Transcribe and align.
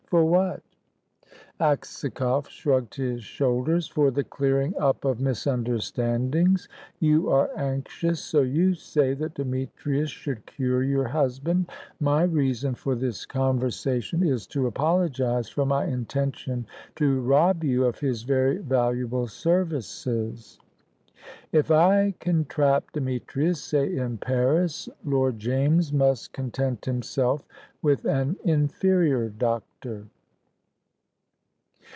"For 0.11 0.25
what?" 0.25 0.61
Aksakoff 1.61 2.49
shrugged 2.49 2.95
his 2.95 3.23
shoulders. 3.23 3.87
"For 3.87 4.11
the 4.11 4.25
clearing 4.25 4.75
up 4.77 5.05
of 5.05 5.21
misunderstandings. 5.21 6.67
You 6.99 7.29
are 7.29 7.49
anxious 7.55 8.19
so 8.19 8.41
you 8.41 8.73
say 8.73 9.13
that 9.13 9.35
Demetrius 9.35 10.09
should 10.09 10.45
cure 10.45 10.83
your 10.83 11.07
husband. 11.07 11.69
My 12.01 12.23
reason 12.23 12.75
for 12.75 12.93
this 12.93 13.25
conversation 13.25 14.21
is, 14.21 14.45
to 14.47 14.67
apologise 14.67 15.47
for 15.47 15.65
my 15.65 15.85
intention 15.85 16.65
to 16.97 17.21
rob 17.21 17.63
you 17.63 17.85
of 17.85 17.99
his 18.01 18.23
very 18.23 18.57
valuable 18.57 19.27
services. 19.29 20.59
If 21.51 21.69
I 21.69 22.15
can 22.19 22.45
trap 22.45 22.91
Demetrius 22.93 23.61
say 23.61 23.95
in 23.95 24.17
Paris 24.17 24.89
Lord 25.05 25.37
James 25.37 25.93
must 25.93 26.33
content 26.33 26.85
himself 26.85 27.45
with 27.83 28.05
an 28.05 28.37
inferior 28.43 29.29
doctor." 29.29 30.07